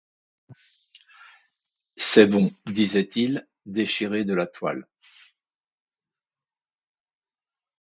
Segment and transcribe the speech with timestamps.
[1.97, 4.87] C'est bon, disait-il, déchirez de la toile.